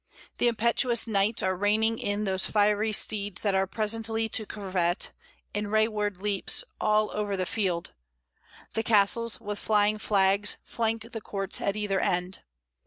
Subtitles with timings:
[0.39, 5.11] The impetuous knights are reining in those fiery steeds that are presently to curvet,
[5.53, 6.63] in wayward leaps.
[6.63, 6.79] lO MRS.
[6.79, 6.91] DYMOND.
[6.95, 7.93] all over the field;
[8.73, 12.39] the castles, with flying flags, flank the courts at either end.